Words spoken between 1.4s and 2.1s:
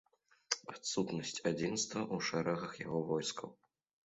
адзінства